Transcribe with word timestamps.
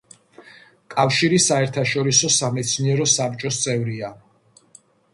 კავშირი 0.93 1.41
საერთაშორისო 1.49 2.33
სამეცნიერო 2.39 3.09
საბჭოს 3.15 3.63
წევრია. 3.67 4.15